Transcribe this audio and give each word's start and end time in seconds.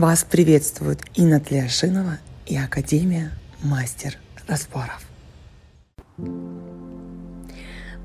Вас 0.00 0.24
приветствует 0.24 1.02
Инна 1.14 1.40
Тлешинова 1.40 2.16
и 2.46 2.56
Академия 2.56 3.32
Мастер 3.62 4.16
Распоров. 4.48 5.06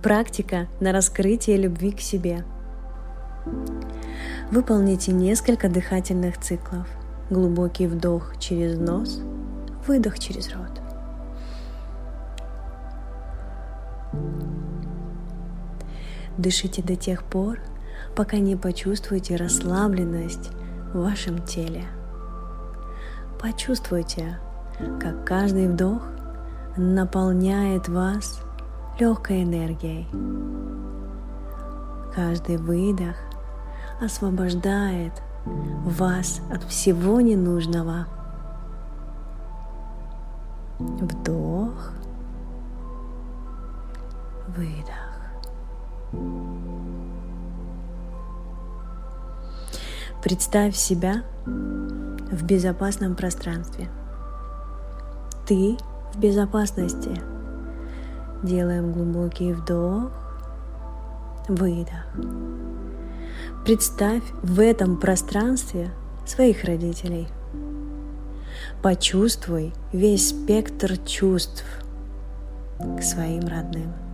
Практика 0.03 0.67
на 0.81 0.91
раскрытие 0.91 1.55
любви 1.55 1.93
к 1.93 2.01
себе. 2.01 2.43
Выполните 4.51 5.13
несколько 5.13 5.69
дыхательных 5.69 6.37
циклов. 6.37 6.85
Глубокий 7.29 7.87
вдох 7.87 8.37
через 8.41 8.77
нос, 8.77 9.21
выдох 9.87 10.19
через 10.19 10.49
рот. 10.53 10.81
Дышите 16.37 16.83
до 16.83 16.97
тех 16.97 17.23
пор, 17.23 17.59
пока 18.17 18.39
не 18.39 18.57
почувствуете 18.57 19.37
расслабленность 19.37 20.51
в 20.95 21.03
вашем 21.03 21.39
теле. 21.39 21.83
Почувствуйте, 23.41 24.39
как 25.01 25.25
каждый 25.25 25.67
вдох 25.67 26.01
наполняет 26.77 27.89
вас 27.89 28.41
легкой 28.97 29.43
энергией. 29.43 30.07
Каждый 32.15 32.55
выдох 32.55 33.17
освобождает 34.01 35.11
вас 35.83 36.39
от 36.49 36.63
всего 36.63 37.19
ненужного. 37.19 38.07
Вдох, 40.79 41.91
выдох. 44.55 44.94
Представь 50.25 50.75
себя 50.75 51.23
в 51.45 52.43
безопасном 52.45 53.15
пространстве. 53.15 53.89
Ты 55.45 55.77
в 56.15 56.19
безопасности. 56.19 57.21
Делаем 58.41 58.91
глубокий 58.91 59.53
вдох, 59.53 60.11
выдох. 61.47 62.07
Представь 63.65 64.23
в 64.41 64.59
этом 64.61 64.99
пространстве 64.99 65.91
своих 66.25 66.63
родителей. 66.63 67.27
Почувствуй 68.81 69.75
весь 69.93 70.29
спектр 70.29 70.97
чувств 71.05 71.63
к 72.79 73.03
своим 73.03 73.41
родным. 73.41 74.04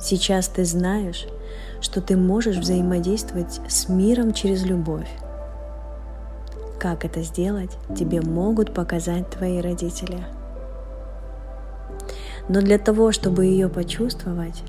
Сейчас 0.00 0.48
ты 0.48 0.64
знаешь, 0.64 1.26
что 1.80 2.00
ты 2.00 2.16
можешь 2.16 2.56
взаимодействовать 2.56 3.60
с 3.68 3.88
миром 3.88 4.32
через 4.32 4.64
любовь. 4.64 5.08
Как 6.78 7.04
это 7.04 7.22
сделать, 7.22 7.76
тебе 7.96 8.20
могут 8.20 8.72
показать 8.72 9.28
твои 9.30 9.60
родители. 9.60 10.24
Но 12.48 12.60
для 12.60 12.78
того, 12.78 13.10
чтобы 13.10 13.46
ее 13.46 13.68
почувствовать, 13.68 14.62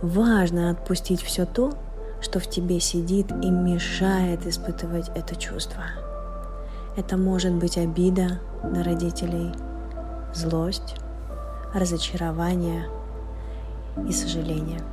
важно 0.00 0.70
отпустить 0.70 1.22
все 1.22 1.44
то, 1.44 1.74
что 2.22 2.40
в 2.40 2.46
тебе 2.48 2.80
сидит 2.80 3.30
и 3.30 3.50
мешает 3.50 4.46
испытывать 4.46 5.10
это 5.14 5.36
чувство. 5.36 5.82
Это 6.96 7.16
может 7.16 7.52
быть 7.52 7.76
обида 7.76 8.40
на 8.62 8.82
родителей, 8.82 9.52
злость, 10.34 10.96
разочарование 11.74 12.86
и 14.08 14.12
сожаление– 14.12 14.80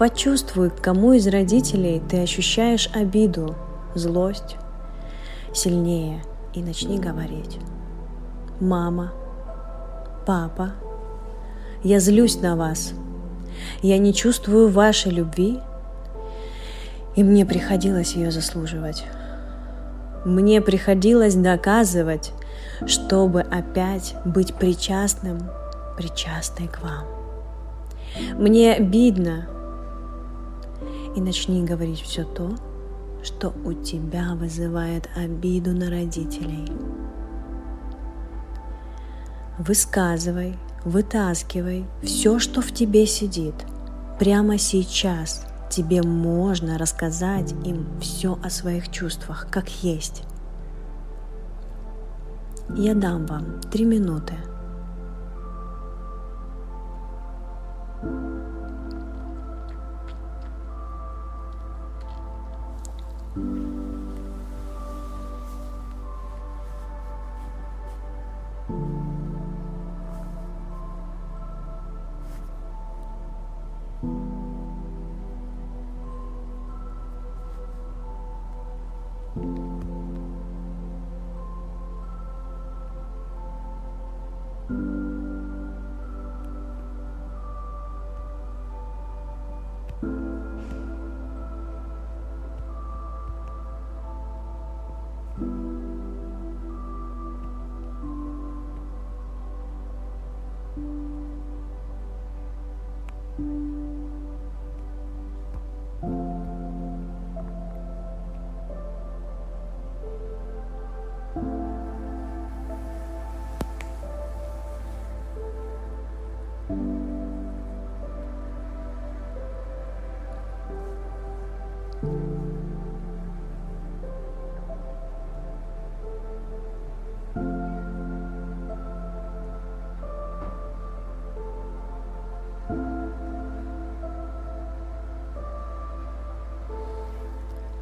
Почувствуй, 0.00 0.70
к 0.70 0.80
кому 0.80 1.12
из 1.12 1.26
родителей 1.26 2.00
ты 2.00 2.22
ощущаешь 2.22 2.88
обиду, 2.94 3.54
злость 3.94 4.56
сильнее 5.52 6.22
и 6.54 6.62
начни 6.62 6.98
говорить. 6.98 7.58
Мама, 8.60 9.12
папа, 10.26 10.70
я 11.84 12.00
злюсь 12.00 12.40
на 12.40 12.56
вас. 12.56 12.94
Я 13.82 13.98
не 13.98 14.14
чувствую 14.14 14.70
вашей 14.70 15.12
любви, 15.12 15.60
и 17.14 17.22
мне 17.22 17.44
приходилось 17.44 18.14
ее 18.14 18.30
заслуживать. 18.30 19.04
Мне 20.24 20.62
приходилось 20.62 21.34
доказывать, 21.34 22.32
чтобы 22.86 23.42
опять 23.42 24.14
быть 24.24 24.54
причастным, 24.54 25.40
причастной 26.00 26.66
к 26.66 26.80
вам. 26.80 27.04
Мне 28.38 28.72
обидно, 28.72 29.46
и 31.14 31.20
начни 31.20 31.62
говорить 31.62 32.00
все 32.00 32.24
то, 32.24 32.56
что 33.22 33.52
у 33.64 33.74
тебя 33.74 34.34
вызывает 34.34 35.10
обиду 35.14 35.72
на 35.72 35.90
родителей. 35.90 36.72
Высказывай, 39.58 40.56
вытаскивай 40.86 41.84
все, 42.02 42.38
что 42.38 42.62
в 42.62 42.72
тебе 42.72 43.04
сидит. 43.06 43.54
Прямо 44.18 44.56
сейчас 44.56 45.46
тебе 45.70 46.02
можно 46.02 46.78
рассказать 46.78 47.52
им 47.66 47.86
все 48.00 48.38
о 48.42 48.48
своих 48.48 48.90
чувствах, 48.90 49.48
как 49.50 49.68
есть. 49.82 50.22
Я 52.74 52.94
дам 52.94 53.26
вам 53.26 53.60
три 53.70 53.84
минуты– 53.84 54.34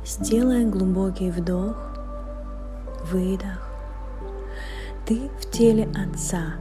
Сделай 0.05 0.65
глубокий 0.65 1.31
вдох, 1.31 1.77
выдох. 3.13 3.69
Ты 5.07 5.31
в 5.39 5.51
теле 5.51 5.89
отца 5.95 6.55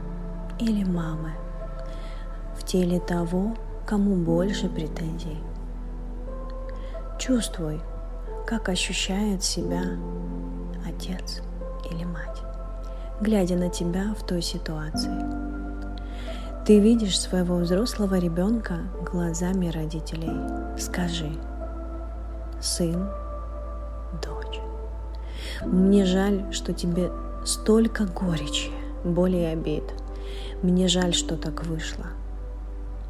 или 0.58 0.84
мамы, 0.84 1.32
в 2.58 2.64
теле 2.64 3.00
того, 3.00 3.54
кому 3.86 4.16
больше 4.16 4.68
претензий. 4.68 5.38
Чувствуй, 7.18 7.80
как 8.46 8.68
ощущает 8.68 9.42
себя 9.42 9.82
отец 10.86 11.42
глядя 13.20 13.56
на 13.56 13.68
тебя 13.68 14.14
в 14.18 14.24
той 14.26 14.42
ситуации. 14.42 15.10
Ты 16.64 16.80
видишь 16.80 17.18
своего 17.18 17.56
взрослого 17.56 18.18
ребенка 18.18 18.80
глазами 19.10 19.68
родителей. 19.68 20.30
Скажи, 20.78 21.30
сын 22.60 23.08
дочь. 24.22 24.60
Мне 25.64 26.04
жаль, 26.04 26.52
что 26.52 26.72
тебе 26.72 27.10
столько 27.44 28.04
горечи, 28.04 28.70
боли 29.04 29.38
и 29.38 29.44
обид. 29.44 29.84
Мне 30.62 30.88
жаль, 30.88 31.14
что 31.14 31.36
так 31.36 31.64
вышло. 31.64 32.06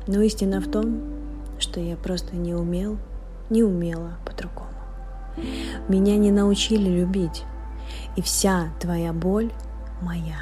Но 0.07 0.21
истина 0.23 0.61
в 0.61 0.71
том, 0.71 1.03
что 1.59 1.81
я 1.81 1.97
просто 1.97 2.37
не 2.37 2.55
умел, 2.55 2.97
не 3.51 3.63
умела 3.63 4.13
по-другому. 4.25 4.69
Меня 5.89 6.17
не 6.17 6.31
научили 6.31 6.89
любить, 6.89 7.45
и 8.17 8.23
вся 8.23 8.69
твоя 8.81 9.13
боль 9.13 9.51
моя. 10.03 10.39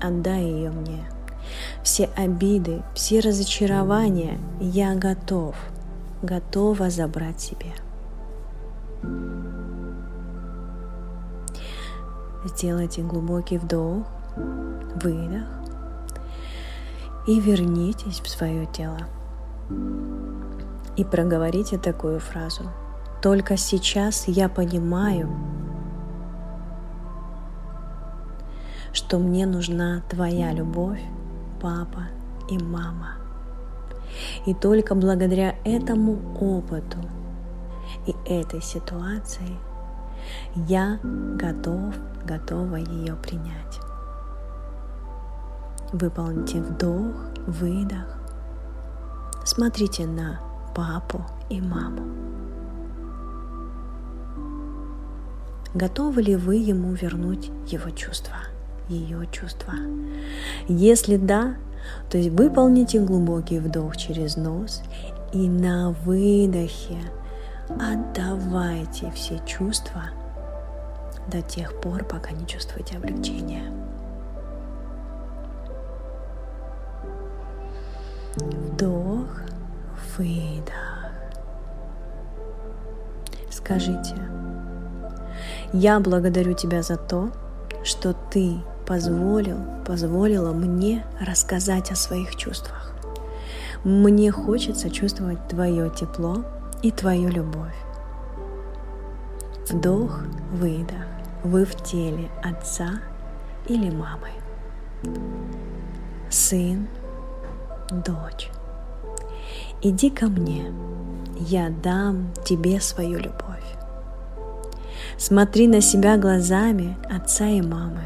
Отдай 0.00 0.42
ее 0.44 0.70
мне. 0.70 1.04
Все 1.82 2.06
обиды, 2.16 2.82
все 2.94 3.20
разочарования 3.20 4.38
я 4.60 4.94
готов, 4.94 5.54
готова 6.22 6.90
забрать 6.90 7.40
себе. 7.40 7.72
Сделайте 12.44 13.02
глубокий 13.02 13.58
вдох, 13.58 14.06
выдох 15.02 15.48
и 17.26 17.40
вернитесь 17.40 18.20
в 18.20 18.28
свое 18.28 18.66
тело. 18.66 18.98
И 20.96 21.04
проговорите 21.04 21.78
такую 21.78 22.20
фразу. 22.20 22.64
Только 23.22 23.56
сейчас 23.56 24.28
я 24.28 24.48
понимаю, 24.48 25.30
что 28.94 29.18
мне 29.18 29.44
нужна 29.44 30.02
твоя 30.08 30.52
любовь, 30.52 31.02
папа 31.60 32.04
и 32.48 32.56
мама. 32.56 33.16
И 34.46 34.54
только 34.54 34.94
благодаря 34.94 35.56
этому 35.64 36.16
опыту 36.40 36.98
и 38.06 38.14
этой 38.24 38.62
ситуации 38.62 39.58
я 40.54 40.98
готов, 41.02 41.94
готова 42.24 42.76
ее 42.76 43.16
принять. 43.16 43.80
Выполните 45.92 46.62
вдох, 46.62 47.14
выдох. 47.46 48.06
Смотрите 49.44 50.06
на 50.06 50.40
папу 50.74 51.24
и 51.50 51.60
маму. 51.60 52.02
Готовы 55.74 56.22
ли 56.22 56.36
вы 56.36 56.56
ему 56.56 56.92
вернуть 56.92 57.50
его 57.66 57.90
чувства, 57.90 58.36
ее 58.88 59.26
чувства? 59.30 59.74
Если 60.68 61.16
да, 61.16 61.56
то 62.10 62.18
есть 62.18 62.30
выполните 62.30 63.00
глубокий 63.00 63.58
вдох 63.58 63.96
через 63.96 64.36
нос 64.36 64.82
и 65.32 65.48
на 65.48 65.90
выдохе 66.04 66.98
отдавайте 67.68 69.10
все 69.14 69.40
чувства 69.46 70.02
до 71.28 71.42
тех 71.42 71.80
пор, 71.80 72.04
пока 72.04 72.30
не 72.32 72.46
чувствуете 72.46 72.96
облегчения. 72.96 73.72
Вдох, 78.36 79.42
выдох. 80.16 80.94
Скажите, 83.50 84.16
я 85.72 86.00
благодарю 86.00 86.54
тебя 86.54 86.82
за 86.82 86.96
то, 86.96 87.30
что 87.82 88.14
ты 88.30 88.56
позволил, 88.86 89.58
позволила 89.86 90.52
мне 90.52 91.04
рассказать 91.20 91.90
о 91.90 91.96
своих 91.96 92.36
чувствах. 92.36 92.92
Мне 93.84 94.30
хочется 94.30 94.90
чувствовать 94.90 95.46
твое 95.48 95.90
тепло 95.90 96.44
и 96.82 96.90
твою 96.90 97.28
любовь. 97.28 97.74
Вдох, 99.68 100.20
выдох. 100.52 101.04
Вы 101.42 101.66
в 101.66 101.74
теле 101.82 102.30
отца 102.42 103.00
или 103.68 103.90
мамы. 103.90 104.28
Сын, 106.30 106.88
дочь, 107.90 108.50
иди 109.82 110.08
ко 110.08 110.26
мне, 110.26 110.72
я 111.38 111.68
дам 111.68 112.32
тебе 112.44 112.80
свою 112.80 113.18
любовь. 113.18 113.44
Смотри 115.18 115.68
на 115.68 115.82
себя 115.82 116.16
глазами 116.16 116.96
отца 117.10 117.46
и 117.46 117.60
мамы. 117.60 118.04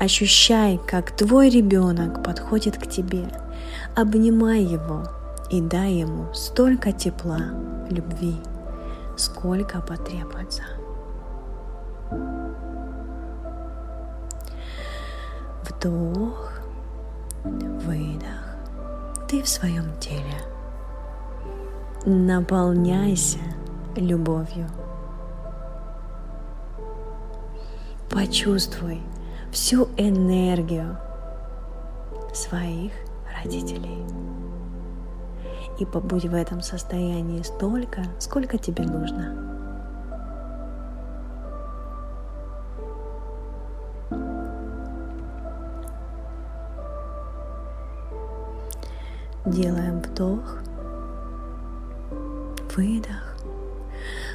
Ощущай, 0.00 0.80
как 0.86 1.10
твой 1.10 1.50
ребенок 1.50 2.24
подходит 2.24 2.78
к 2.78 2.86
тебе. 2.86 3.28
Обнимай 3.94 4.62
его 4.62 5.04
и 5.50 5.60
дай 5.60 5.92
ему 5.92 6.32
столько 6.32 6.90
тепла, 6.90 7.40
любви, 7.90 8.36
сколько 9.18 9.82
потребуется. 9.82 10.62
Вдох, 15.68 16.50
выдох 17.44 18.56
ты 19.28 19.42
в 19.42 19.48
своем 19.50 19.84
теле. 20.00 20.40
Наполняйся 22.06 23.40
любовью. 23.96 24.66
Почувствуй 28.08 29.02
всю 29.52 29.88
энергию 29.96 30.96
своих 32.32 32.92
родителей. 33.42 34.04
И 35.78 35.86
побудь 35.86 36.26
в 36.26 36.34
этом 36.34 36.60
состоянии 36.60 37.42
столько, 37.42 38.04
сколько 38.18 38.58
тебе 38.58 38.84
нужно. 38.84 39.46
Делаем 49.46 50.00
вдох, 50.00 50.58
выдох. 52.76 53.36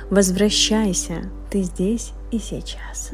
Возвращайся, 0.10 1.30
ты 1.50 1.62
здесь 1.62 2.12
и 2.32 2.40
сейчас. 2.40 3.12